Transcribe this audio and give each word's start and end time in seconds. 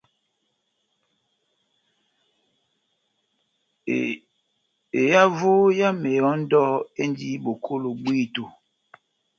Ehavo 4.99 5.53
ya 5.79 5.89
mehɔ́ndɔ 6.01 6.63
endi 7.01 7.27
bokolo 7.43 7.89
bwíto. 8.01 8.43